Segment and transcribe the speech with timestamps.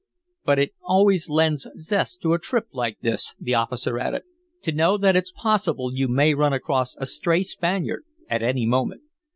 [0.43, 4.23] "But it always lends zest to a trip like this," the officer added,
[4.63, 9.03] "to know that it's possible you may run across a stray Spaniard at any moment.